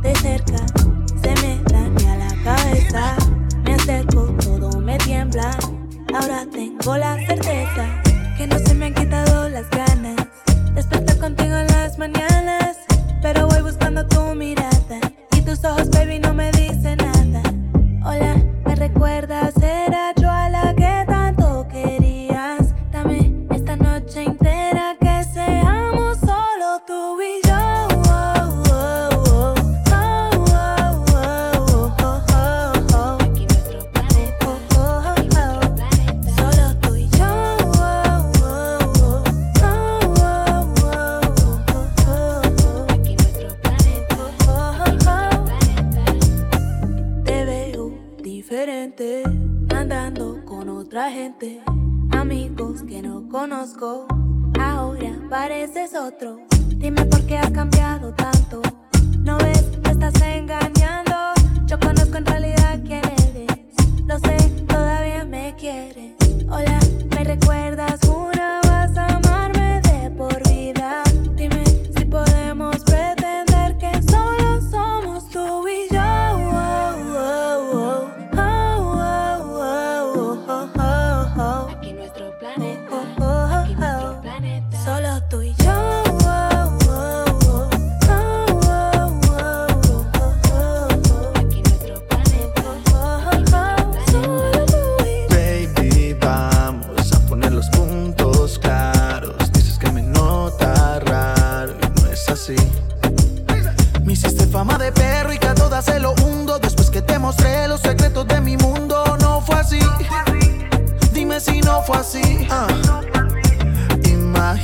de 0.00 0.14
cerca, 0.16 0.66
se 1.20 1.34
me 1.42 1.62
daña 1.64 2.16
la 2.16 2.34
cabeza. 2.42 3.16
Me 3.64 3.74
acerco, 3.74 4.34
todo 4.42 4.80
me 4.80 4.96
tiembla. 4.98 5.50
Ahora 6.14 6.46
tengo 6.50 6.96
la 6.96 7.16
certeza 7.26 8.02
que 8.38 8.46
no 8.46 8.58
se 8.58 8.72
me 8.72 8.86
han 8.86 8.94
quitado 8.94 9.50
las 9.50 9.68
ganas. 9.68 10.16
Despertar 10.74 11.18
contigo 11.18 11.56
en 11.56 11.66
las 11.66 11.98
mañanas, 11.98 12.73
pero 13.24 13.46
voy 13.46 13.62
buscando 13.62 14.06
tu 14.06 14.20
mirada. 14.34 15.00
Y 15.34 15.40
tus 15.40 15.64
ojos, 15.64 15.88
baby, 15.88 16.18
no 16.18 16.34
me 16.34 16.53
otro. 56.14 56.53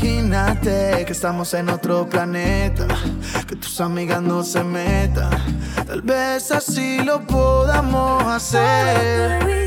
Imagínate 0.03 1.05
que 1.05 1.13
estamos 1.13 1.53
en 1.53 1.69
otro 1.69 2.09
planeta, 2.09 2.87
que 3.47 3.55
tus 3.55 3.83
amigas 3.83 4.23
no 4.23 4.43
se 4.43 4.65
metan. 4.65 5.31
Tal 5.87 6.01
vez 6.01 6.51
así 6.51 7.01
lo 7.05 7.21
podamos 7.27 8.25
hacer. 8.25 9.60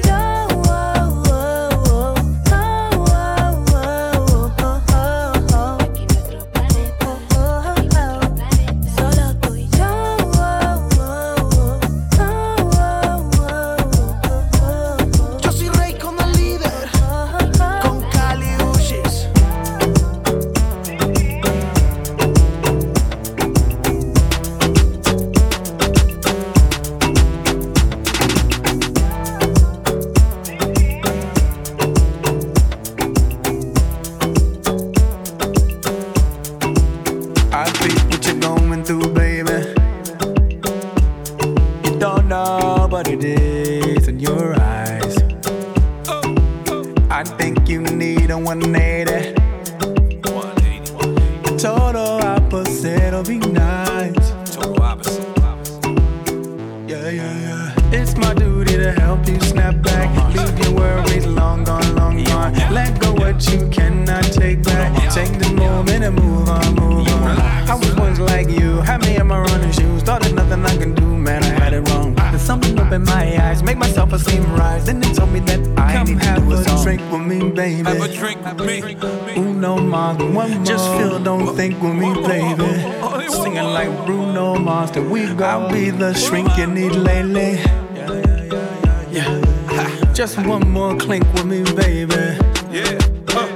Need 86.73 86.93
lately. 86.93 87.53
Yeah. 89.11 90.11
Just 90.13 90.37
one 90.45 90.69
more 90.69 90.97
clink 90.97 91.23
with 91.33 91.45
me, 91.45 91.63
baby. 91.75 92.15
Yeah. 92.71 92.97
Uh. 93.29 93.47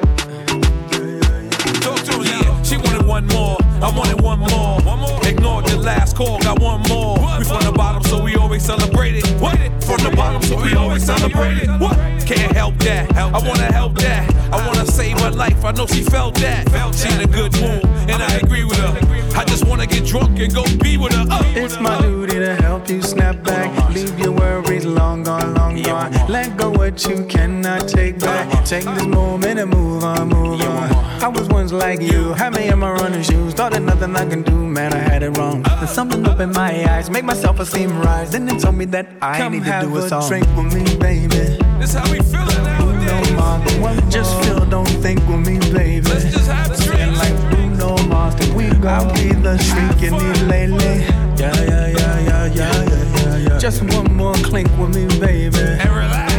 Talk 1.82 2.00
to 2.06 2.24
yeah. 2.24 2.62
She 2.64 2.78
wanted 2.78 3.06
one 3.06 3.26
more. 3.28 3.67
I 3.82 3.92
wanted 3.96 4.22
one 4.22 4.40
more. 4.40 4.80
Ignored 5.24 5.66
the 5.66 5.78
last 5.78 6.16
call, 6.16 6.40
got 6.40 6.60
one 6.60 6.82
more. 6.90 7.18
We 7.38 7.46
from 7.46 7.62
the 7.62 7.74
bottom, 7.76 8.04
so 8.04 8.22
we 8.22 8.36
always 8.36 8.64
celebrate 8.64 9.16
it. 9.16 9.28
What? 9.40 9.58
From 9.84 10.00
the 10.04 10.14
bottom, 10.16 10.42
so 10.42 10.62
we 10.62 10.74
always 10.76 11.06
celebrate 11.06 11.58
it. 11.58 11.70
What? 11.80 11.96
Can't 12.26 12.52
help 12.54 12.78
that. 12.80 13.16
I 13.16 13.40
wanna 13.48 13.72
help 13.72 13.96
that. 14.00 14.34
I 14.52 14.66
wanna 14.66 14.86
save 14.86 15.20
her 15.20 15.32
life. 15.32 15.64
I 15.64 15.72
know 15.72 15.86
she 15.86 16.04
felt 16.04 16.36
that. 16.36 16.68
She 16.96 17.14
in 17.14 17.22
a 17.22 17.28
good 17.28 17.54
mood, 17.62 17.86
and 18.10 18.24
I 18.24 18.38
agree 18.38 18.64
with 18.64 18.78
her. 18.80 19.38
I 19.38 19.46
just 19.46 19.68
wanna 19.68 19.86
get 19.86 20.06
drunk 20.06 20.40
and 20.40 20.54
go 20.54 20.64
be 20.82 20.98
with 20.98 21.14
her. 21.14 21.26
Uh. 21.30 21.44
It's 21.56 21.80
my 21.80 22.02
duty 22.02 22.40
to 22.40 22.56
help 22.56 22.90
you 22.90 23.02
snap 23.02 23.44
back. 23.44 23.70
Leave 23.94 24.18
your 24.18 24.32
worries 24.32 24.86
long 24.86 25.24
gone, 25.24 25.54
long 25.54 25.82
gone. 25.84 26.12
Let 26.28 26.58
go 26.58 26.72
what 26.72 27.06
you 27.08 27.26
cannot 27.26 27.88
take 27.88 28.20
back. 28.20 28.66
Take 28.66 28.86
this 28.86 29.06
moment 29.06 29.60
and 29.60 29.70
move 29.70 30.04
on, 30.04 30.30
move 30.30 30.62
on. 30.62 30.92
I 31.22 31.28
was 31.28 31.48
once 31.50 31.72
like 31.72 32.02
you, 32.02 32.34
had 32.34 32.56
me 32.56 32.68
in 32.70 32.80
my 32.80 32.92
running 32.92 33.24
shoes. 33.24 33.54
Thought 33.54 33.67
that 33.70 33.82
nothing 33.82 34.16
I 34.16 34.26
can 34.26 34.44
do, 34.44 34.52
man, 34.56 34.94
I 34.94 34.98
had 34.98 35.24
it 35.24 35.38
wrong. 35.38 35.64
Uh. 35.66 35.76
There's 35.80 35.92
something 35.92 36.26
up 36.28 36.40
in 36.40 36.52
my 36.52 36.72
eyes, 36.94 37.10
make 37.10 37.24
my 37.24 37.34
self 37.34 37.60
esteem 37.60 37.98
rise. 38.00 38.32
Then 38.32 38.46
they 38.46 38.58
told 38.58 38.76
me 38.76 38.86
that 38.86 39.08
I 39.22 39.38
Come 39.38 39.54
need 39.54 39.66
to 39.66 39.80
do 39.82 39.96
a 39.98 40.06
a 40.06 40.10
song. 40.10 40.28
drink 40.28 40.48
with 40.56 40.74
me, 40.74 40.84
baby. 40.98 41.58
This 41.80 41.94
how 41.94 42.10
we 42.12 42.20
feeling 42.20 42.64
nowadays. 42.64 43.32
No, 43.32 43.36
mama, 43.38 43.72
one 43.82 44.12
just 44.12 44.36
uh. 44.36 44.42
feel, 44.44 44.66
don't 44.66 44.86
think 45.06 45.20
with 45.28 45.48
me, 45.48 45.60
baby. 45.72 46.02
Let's 46.10 46.26
just 46.26 46.48
have 46.50 46.72
a 46.72 46.78
Singing 46.78 47.14
like 47.16 47.36
Bruno 47.50 47.98
Mars, 48.08 48.36
that 48.36 48.54
we 48.56 48.70
go. 48.80 48.88
I'll 48.90 49.14
be 49.14 49.34
the 49.34 49.58
shrink 49.58 50.02
you 50.02 50.12
need 50.12 50.42
lately. 50.48 51.06
Yeah, 51.38 51.54
yeah, 51.56 51.88
yeah, 51.88 52.20
yeah, 52.20 52.46
yeah, 52.46 52.84
yeah, 52.84 53.16
yeah, 53.16 53.38
yeah. 53.38 53.58
Just 53.60 53.84
one 53.84 54.14
more 54.16 54.34
clink 54.36 54.70
with 54.78 54.96
me, 54.96 55.08
baby. 55.20 55.58
And 55.58 55.90
relax. 55.90 56.34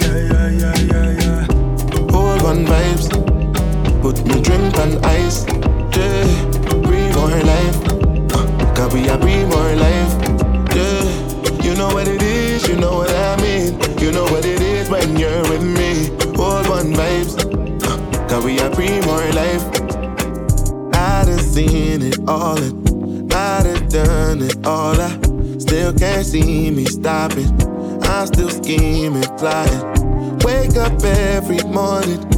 Yeah, 0.00 0.16
yeah, 0.32 0.48
yeah, 0.48 0.76
yeah, 0.90 1.20
yeah. 1.20 2.12
Hold 2.12 2.42
on 2.42 2.64
vibes. 2.66 3.35
Me 4.24 4.40
drink 4.40 4.76
on 4.78 5.04
ice. 5.04 5.44
Yeah, 5.96 6.24
breathe 6.86 7.14
more 7.14 7.40
life. 7.52 7.76
Uh, 8.78 8.88
we 8.92 9.08
are 9.08 9.18
breathe 9.18 9.48
more 9.48 9.74
life. 9.76 10.12
Yeah, 10.74 11.62
you 11.62 11.74
know 11.76 11.88
what 11.88 12.08
it 12.08 12.22
is. 12.22 12.68
You 12.68 12.76
know 12.76 12.96
what 12.98 13.10
I 13.10 13.36
mean. 13.42 13.78
You 13.98 14.12
know 14.12 14.24
what 14.24 14.44
it 14.44 14.60
is 14.60 14.88
when 14.88 15.16
you're 15.16 15.42
with 15.50 15.62
me. 15.62 16.10
Old 16.38 16.68
one 16.68 16.94
vibes. 16.94 17.34
Uh, 18.30 18.40
we 18.44 18.60
are 18.60 18.70
breathe 18.70 19.04
more 19.06 19.26
life. 19.32 19.64
I 20.94 21.24
done 21.24 21.38
seen 21.38 22.02
it 22.02 22.18
all. 22.28 22.58
And 22.58 23.32
I 23.32 23.62
done 23.62 23.88
done 23.88 24.42
it 24.42 24.66
all. 24.66 25.00
I 25.00 25.10
still 25.58 25.92
can't 25.92 26.26
see 26.26 26.70
me 26.70 26.84
stopping. 26.84 27.50
I'm 28.02 28.26
still 28.26 28.50
scheming, 28.50 29.22
plotting. 29.38 30.38
Wake 30.44 30.76
up 30.76 31.02
every 31.02 31.62
morning 31.64 32.35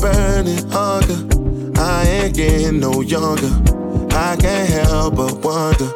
burning 0.00 0.68
hunger. 0.70 1.20
I 1.78 2.04
ain't 2.06 2.34
getting 2.34 2.80
no 2.80 3.00
younger. 3.02 3.52
I 4.12 4.36
can't 4.36 4.68
help 4.68 5.16
but 5.16 5.34
wonder 5.44 5.90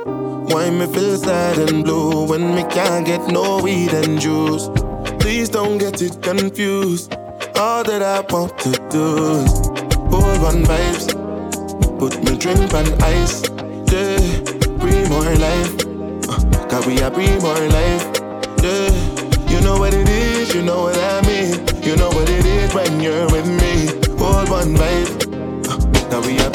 why 0.52 0.70
me 0.70 0.86
feel 0.86 1.16
sad 1.16 1.58
and 1.58 1.84
blue 1.84 2.26
when 2.26 2.54
me 2.54 2.64
can't 2.64 3.06
get 3.06 3.26
no 3.28 3.60
weed 3.62 3.92
and 3.92 4.20
juice. 4.20 4.68
Please 5.20 5.48
don't 5.48 5.78
get 5.78 6.02
it 6.02 6.22
confused. 6.22 7.14
All 7.56 7.82
that 7.84 8.02
I 8.02 8.20
want 8.32 8.58
to 8.58 8.72
do 8.90 9.40
is 9.44 9.60
pour 10.10 10.34
on 10.48 10.64
vibes, 10.64 11.06
put 11.98 12.22
me 12.24 12.36
drink 12.36 12.74
on 12.74 12.86
ice, 13.02 13.42
yeah. 13.92 14.18
Breathe 14.80 15.08
more 15.08 15.34
life, 15.48 15.72
uh, 16.28 16.68
cause 16.68 16.86
we 16.86 17.00
are 17.00 17.10
breathe 17.10 17.40
more 17.42 17.66
life, 17.78 18.04
yeah. 18.62 18.90
You 19.48 19.60
know 19.60 19.78
what 19.78 19.94
it 19.94 20.08
is, 20.08 20.54
you 20.54 20.62
know 20.62 20.82
what 20.82 20.98
I 20.98 21.22
mean. 21.22 21.74
You 21.82 21.96
know 21.96 22.08
what 22.08 22.28
it 22.28 22.44
is 22.44 22.74
when 22.74 23.00
you're 23.00 23.26
with 23.30 23.46
me. 23.46 24.03
One 24.50 24.74
vibe, 24.76 26.10
cause 26.10 26.26
we 26.26 26.38
are 26.38 26.50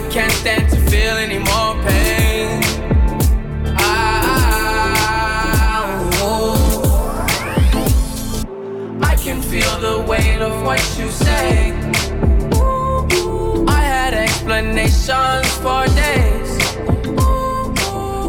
that 0.00 0.12
can't 0.12 0.32
stand 0.32 0.68
to 0.68 0.76
feel 0.90 1.16
any 1.26 1.38
more 1.38 1.72
pain. 1.86 2.62
Ooh. 6.20 6.56
I 9.02 9.14
can 9.16 9.40
feel 9.40 9.74
the 9.88 10.04
weight 10.06 10.42
of 10.42 10.52
what 10.64 10.80
you 10.98 11.10
say. 11.10 11.72
I 13.68 13.82
had 13.94 14.12
explanations 14.12 15.48
for 15.64 15.86
days. 16.04 16.52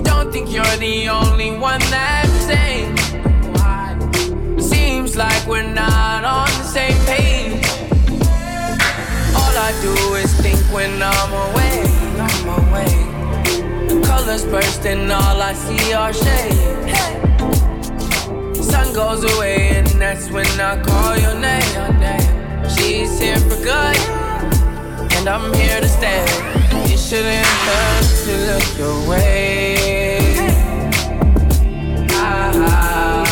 Don't 0.09 0.31
think 0.31 0.49
you're 0.55 0.77
the 0.77 1.09
only 1.09 1.51
one 1.57 1.81
that's 1.91 2.31
sane. 2.49 2.95
Seems 4.57 5.17
like 5.17 5.45
we're 5.47 5.73
not 5.83 6.23
on 6.23 6.49
the 6.59 6.67
same 6.77 6.99
page. 7.11 7.65
All 9.39 9.55
I 9.69 9.71
do 9.81 9.93
is 10.15 10.26
when 10.77 11.01
I'm 11.01 11.33
away, 11.47 11.75
I'm 12.27 12.47
away. 12.61 12.93
The 13.89 13.97
colors 14.05 14.45
burst 14.45 14.85
and 14.85 15.11
all 15.11 15.41
I 15.41 15.53
see 15.53 15.93
are 15.93 16.13
shade. 16.13 16.93
Sun 18.63 18.93
goes 18.93 19.23
away 19.33 19.57
and 19.77 19.87
that's 20.01 20.29
when 20.29 20.45
I 20.71 20.73
call 20.87 21.17
your 21.25 21.37
name. 21.49 21.71
She's 22.73 23.19
here 23.19 23.41
for 23.49 23.59
good, 23.69 23.97
and 25.15 25.25
I'm 25.27 25.51
here 25.55 25.79
to 25.81 25.89
stay. 25.97 26.23
You 26.89 26.97
shouldn't 27.07 27.51
hurt 27.67 28.07
to 28.25 28.33
look 28.49 28.67
your 28.77 28.97
way. 29.09 29.77
Ah, 32.11 32.51
ah, 32.69 33.25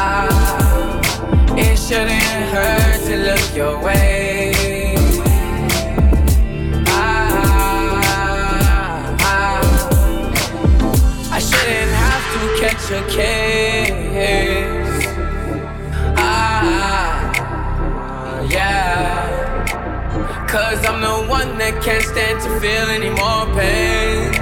ah. 0.00 1.56
It 1.56 1.76
shouldn't 1.76 2.46
hurt 2.54 3.00
to 3.08 3.14
look 3.28 3.56
your 3.56 3.76
way. 3.82 4.31
A 12.92 13.02
case. 13.08 15.06
Ah, 16.16 17.32
yeah. 18.50 19.26
Cause 20.46 20.84
I'm 20.84 21.00
the 21.00 21.26
one 21.28 21.56
that 21.58 21.82
can't 21.82 22.04
stand 22.04 22.40
to 22.42 22.60
feel 22.60 22.90
any 22.90 23.08
more 23.08 23.46
pain. 23.56 24.34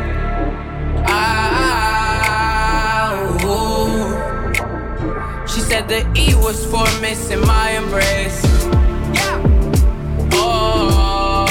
Ah, 1.06 2.32
ooh. 3.44 4.14
She 5.46 5.60
said 5.60 5.86
the 5.88 6.04
E 6.16 6.34
was 6.34 6.66
for 6.66 6.88
missing 7.00 7.40
my 7.42 7.70
embrace. 7.70 8.42
Yeah. 9.14 9.40
Oh, 10.32 11.46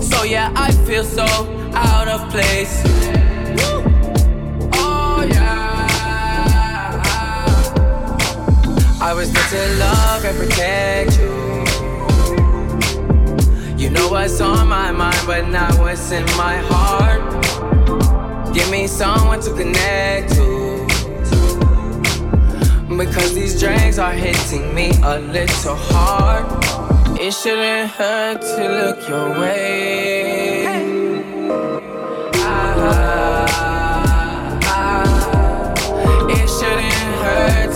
so 0.00 0.22
yeah, 0.22 0.52
I 0.56 0.72
feel 0.86 1.04
so 1.04 1.26
out 1.74 2.08
of 2.08 2.30
place. 2.30 2.82
I 9.08 9.14
was 9.14 9.32
meant 9.32 9.48
to 9.48 9.66
love 9.78 10.22
and 10.22 10.36
protect 10.36 11.18
you. 11.18 11.32
You 13.82 13.88
know 13.88 14.08
what's 14.10 14.38
on 14.38 14.68
my 14.68 14.92
mind, 14.92 15.16
but 15.26 15.48
not 15.48 15.72
what's 15.78 16.12
in 16.12 16.26
my 16.36 16.56
heart. 16.68 17.22
Give 18.52 18.70
me 18.70 18.86
someone 18.86 19.40
to 19.40 19.54
connect 19.54 20.34
to. 20.34 20.86
Because 22.98 23.34
these 23.34 23.58
drinks 23.58 23.96
are 23.96 24.12
hitting 24.12 24.74
me 24.74 24.90
a 25.02 25.18
little 25.18 25.76
hard. 25.76 26.44
It 27.18 27.32
shouldn't 27.32 27.90
hurt 27.92 28.42
to 28.42 28.68
look 28.78 29.08
your 29.08 29.30
way. 29.40 30.66
Ah, 32.34 33.47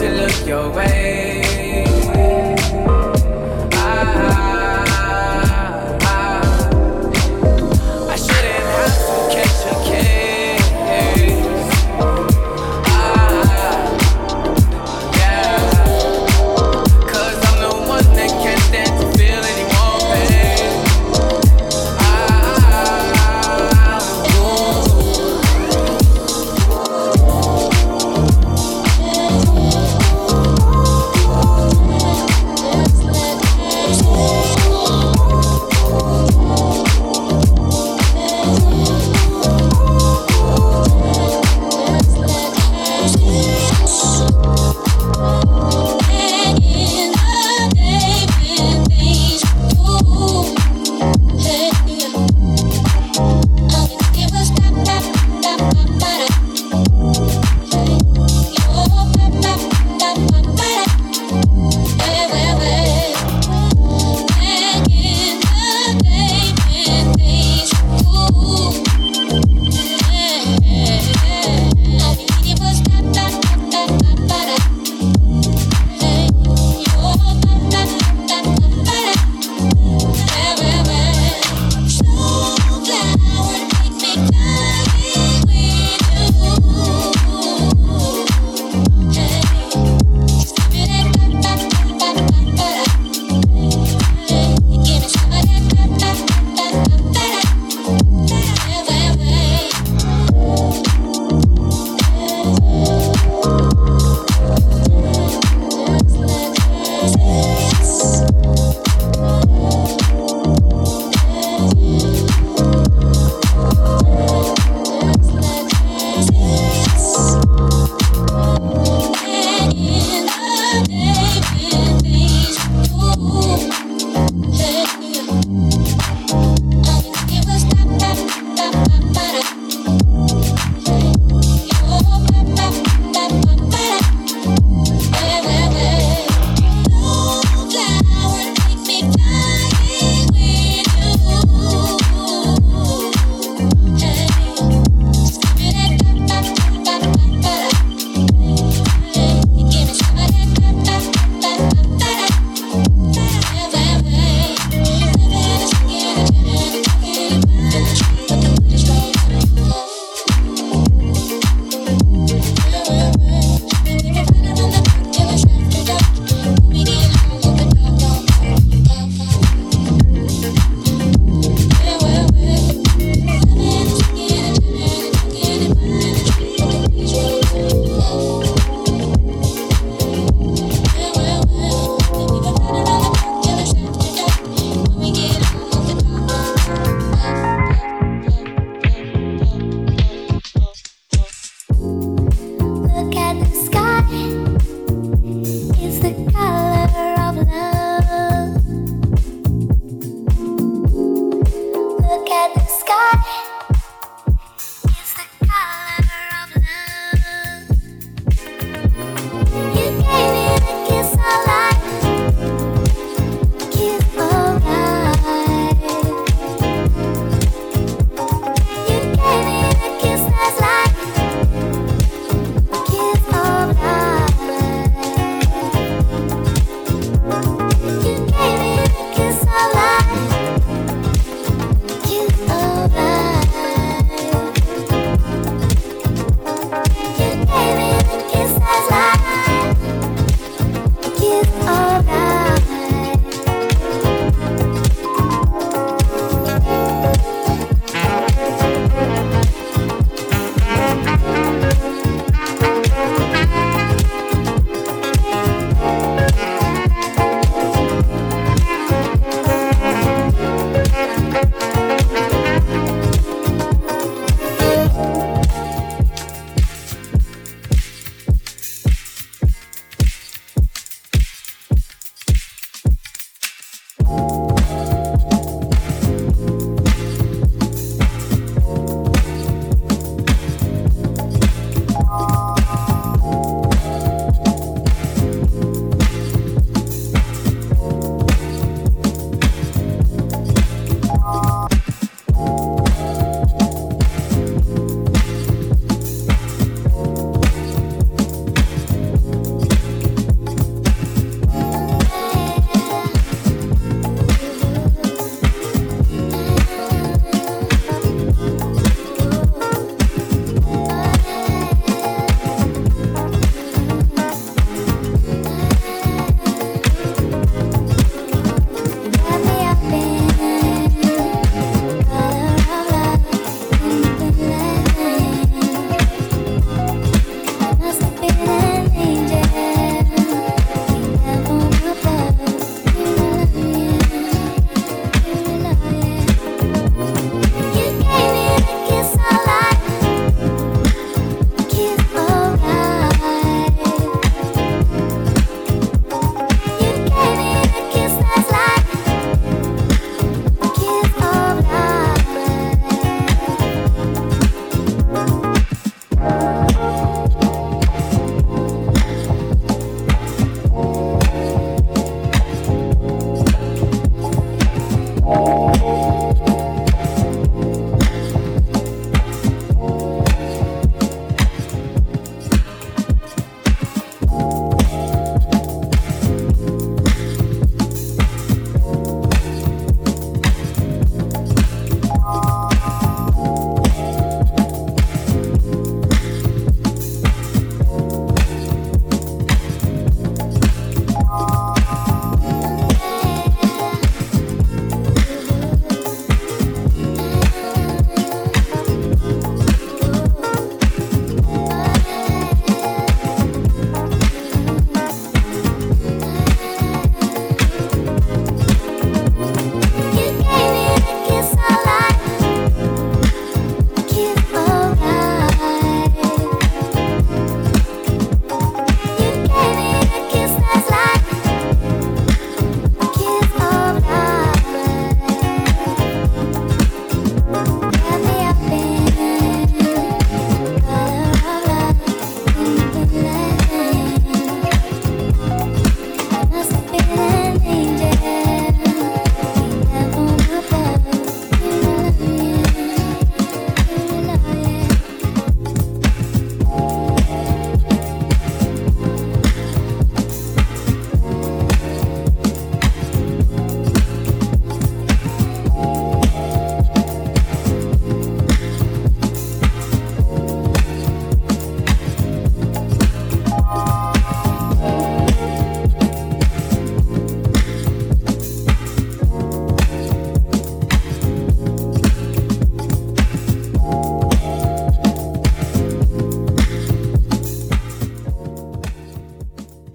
to 0.03 0.11
look 0.11 0.47
your 0.47 0.69
way. 0.71 1.32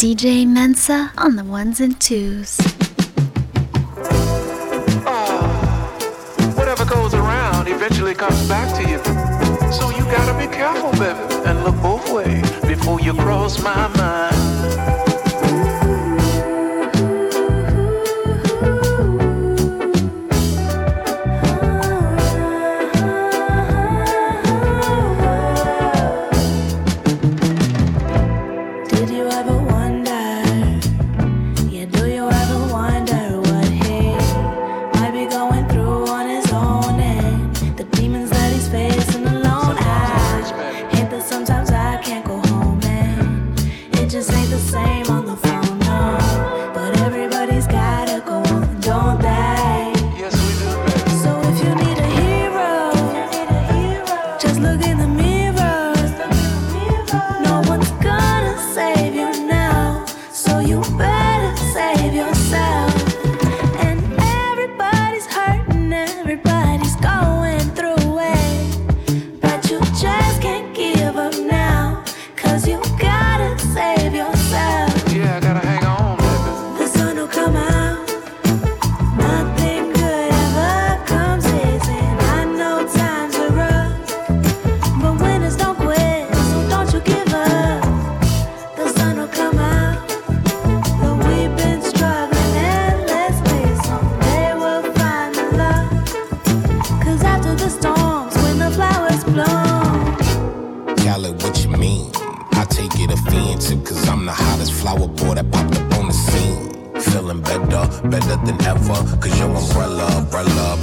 DJ 0.07 0.47
Mensa 0.47 1.11
on 1.17 1.35
the 1.35 1.43
ones 1.43 1.81
and 1.81 1.99
twos. 1.99 2.57
Ah, 5.05 6.53
whatever 6.55 6.85
goes 6.85 7.13
around 7.13 7.67
eventually 7.67 8.13
comes 8.13 8.47
back 8.47 8.73
to 8.75 8.89
you. 8.89 8.99
So 9.69 9.89
you 9.89 10.05
gotta 10.05 10.33
be 10.39 10.47
careful, 10.47 10.91
baby, 10.91 11.19
and 11.45 11.61
look 11.65 11.75
both 11.81 12.09
ways 12.09 12.49
before 12.61 13.01
you 13.01 13.13
cross 13.15 13.61
my 13.61 13.89
mind. 13.97 14.26
Cause 103.57 104.07
I'm 104.07 104.25
the 104.25 104.31
hottest 104.31 104.71
flower 104.71 105.07
boy 105.07 105.33
that 105.33 105.49
popped 105.51 105.75
up 105.79 105.97
on 105.97 106.07
the 106.07 106.13
scene. 106.13 106.69
Feeling 107.01 107.41
better, 107.41 107.89
better 108.07 108.35
than 108.45 108.61
ever, 108.63 108.93
cause 109.17 109.37
your 109.39 109.49
umbrella, 109.49 110.05
umbrella. 110.17 110.77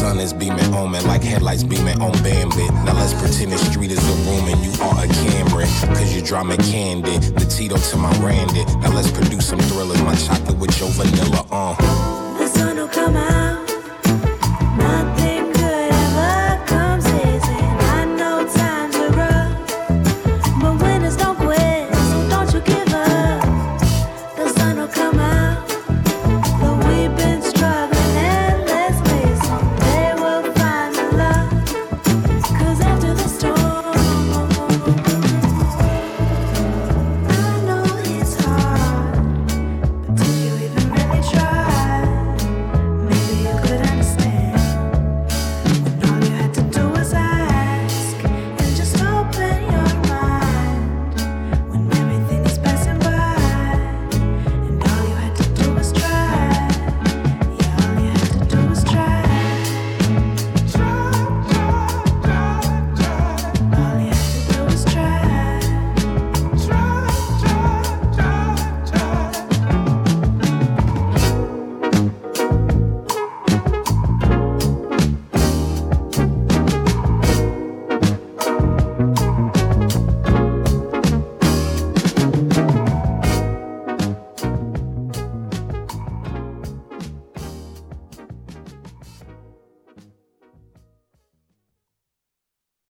Sun 0.00 0.18
is 0.18 0.32
beaming 0.32 0.74
on 0.74 0.90
me 0.90 0.98
like 1.00 1.22
headlights 1.22 1.62
beaming 1.62 2.02
on 2.02 2.12
Bambi. 2.24 2.66
Now 2.84 2.94
let's 2.94 3.14
pretend 3.14 3.52
the 3.52 3.58
street 3.58 3.92
is 3.92 4.02
a 4.02 4.14
room 4.28 4.48
and 4.48 4.60
you 4.64 4.72
are 4.82 5.04
a 5.04 5.08
camera. 5.08 5.66
Cause 5.94 6.14
you 6.14 6.20
draw 6.20 6.42
me 6.42 6.56
candy, 6.56 7.18
the 7.18 7.46
Tito 7.46 7.76
to 7.76 7.96
my 7.96 8.10
Randy. 8.18 8.64
Now 8.80 8.92
let's 8.92 9.12
produce 9.12 9.46
some 9.46 9.60
thrillers, 9.60 10.02
my 10.02 10.16
chocolate 10.16 10.58
with 10.58 10.78
your 10.80 10.90
vanilla, 10.90 11.46
uh. 11.52 12.04